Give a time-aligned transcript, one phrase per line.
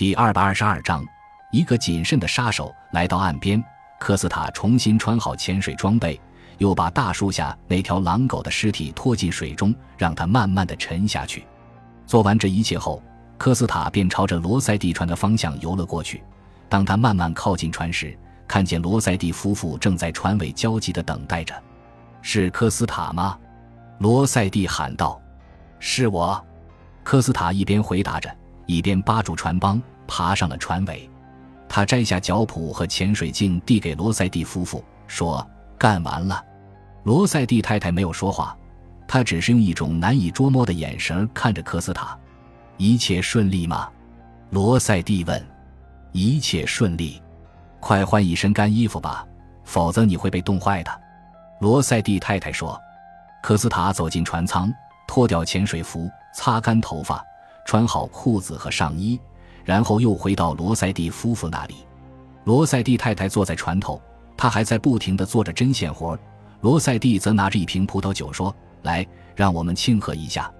[0.00, 1.04] 第二百二十二章，
[1.52, 3.62] 一个谨慎的杀手来到岸边。
[3.98, 6.18] 科斯塔重新穿好潜水装备，
[6.56, 11.44] 又把大树下那条狼狗的尸体拖进水中，让它慢慢的沉下去。
[12.06, 13.02] 做完这一切后，
[13.36, 16.22] 科斯塔便朝着罗塞蒂船的方向游了过去。
[16.66, 21.54] 当他慢慢靠近船时，看见罗塞蒂夫妇正在船尾焦急地等待着。
[22.22, 23.38] 是科斯塔吗？
[23.98, 25.20] 罗塞蒂喊道。
[25.78, 26.42] 是我。
[27.04, 28.34] 科斯塔一边回答着。
[28.70, 31.10] 一边扒住船帮，爬上了船尾。
[31.68, 35.44] 他摘下脚蹼和潜水镜，递给罗塞蒂夫妇，说
[35.76, 36.44] ：“干完了。”
[37.02, 38.56] 罗塞蒂太太没有说话，
[39.08, 42.16] 她只是用一种难以捉摸的眼神看着科斯塔。
[42.78, 43.88] “一切顺利吗？”
[44.50, 45.44] 罗塞蒂问。
[46.12, 47.20] “一切顺利。
[47.80, 49.26] ”“快换一身干衣服吧，
[49.64, 51.00] 否则你会被冻坏的。”
[51.60, 52.80] 罗塞蒂太太说。
[53.42, 54.72] 科斯塔走进船舱，
[55.08, 57.24] 脱掉潜水服，擦干头发。
[57.70, 59.16] 穿好裤子和上衣，
[59.64, 61.76] 然后又回到罗塞蒂夫妇那里。
[62.42, 64.02] 罗塞蒂太太坐在船头，
[64.36, 66.18] 她还在不停地做着针线活。
[66.62, 70.52] 罗塞蒂则拿着一瓶葡萄酒说：“来，让我们庆贺一下。”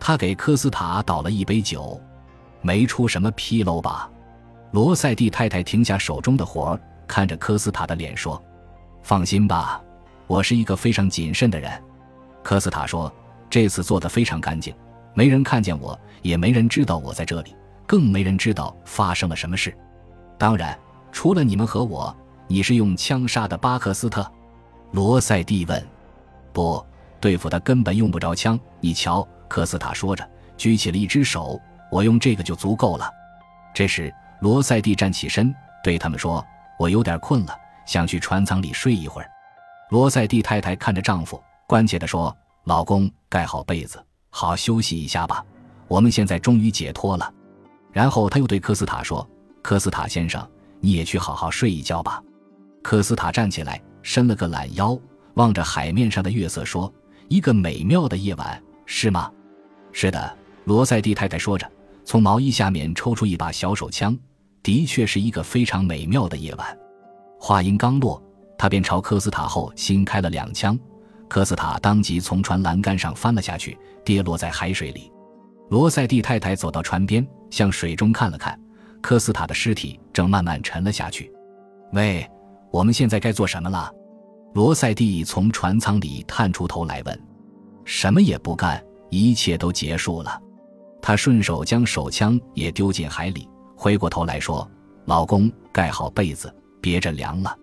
[0.00, 2.00] 他给科斯塔倒了一杯酒。
[2.60, 4.10] 没出什么纰漏吧？
[4.72, 8.42] 罗塞蒂太太停下手中的活，看着科斯塔的脸说
[9.00, 9.80] ：“放心吧，
[10.26, 11.70] 我是一个非常谨慎的人。”
[12.42, 13.12] 科斯塔说
[13.48, 14.74] ：“这次做得非常干净。”
[15.14, 17.54] 没人看见我，也没人知道我在这里，
[17.86, 19.76] 更没人知道发生了什么事。
[20.38, 20.78] 当然，
[21.10, 22.16] 除了你们和我。
[22.50, 24.26] 你是用枪杀的巴克斯特？
[24.92, 25.86] 罗塞蒂问。
[26.50, 26.82] 不，
[27.20, 28.58] 对付他根本用不着枪。
[28.80, 31.60] 你瞧，科斯塔说着，举起了一只手。
[31.92, 33.10] 我用这个就足够了。
[33.74, 36.42] 这时，罗塞蒂站起身，对他们说
[36.80, 39.30] ：“我有点困了，想去船舱里睡一会儿。”
[39.92, 42.34] 罗塞蒂太太看着丈夫，关切地说
[42.64, 44.02] ：“老公，盖好被子。”
[44.38, 45.44] 好休息一下吧，
[45.88, 47.34] 我们现在终于解脱了。
[47.90, 49.28] 然后他又对科斯塔说
[49.62, 52.22] ：“科斯塔先生，你也去好好睡一觉吧。”
[52.80, 54.96] 科斯塔站起来，伸了个懒腰，
[55.34, 56.92] 望着海面上的月色说
[57.26, 59.28] ：“一个美妙的夜晚，是吗
[59.90, 61.68] ？”“是的。”罗塞蒂太太说着，
[62.04, 64.16] 从毛衣下面抽出一把小手枪。
[64.62, 66.78] “的确是一个非常美妙的夜晚。”
[67.40, 68.22] 话音刚落，
[68.56, 70.78] 他便朝科斯塔后心开了两枪。
[71.28, 75.12] 科斯塔当即从船栏杆上翻了下去，跌落在海水里。
[75.68, 78.58] 罗塞蒂太太走到船边，向水中看了看，
[79.02, 81.30] 科斯塔的尸体正慢慢沉了下去。
[81.92, 82.28] 喂，
[82.70, 83.92] 我们现在该做什么了？
[84.54, 87.22] 罗塞蒂从船舱里探出头来问。
[87.84, 90.40] 什么也不干，一切都结束了。
[91.00, 94.68] 他顺手将手枪也丢进海里，回过头来说
[95.04, 97.56] ：“老公，盖好被子，别着凉了。”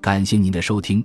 [0.00, 1.04] 感谢您的收听。